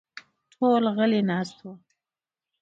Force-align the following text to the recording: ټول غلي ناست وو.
ټول 0.51 0.83
غلي 0.95 1.21
ناست 1.29 1.57
وو. 1.63 1.73